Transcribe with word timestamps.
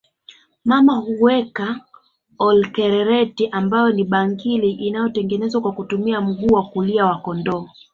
Mama 0.65 0.95
huweka 0.95 1.79
Olkererreti 2.39 3.47
ambayo 3.49 3.91
ni 3.91 4.03
bangili 4.03 4.71
iliyotengenezwa 4.71 5.61
kwa 5.61 5.71
kutumia 5.71 6.21
mguu 6.21 6.53
wa 6.55 6.63
kulia 6.63 7.05
wa 7.05 7.17
kondoo 7.19 7.67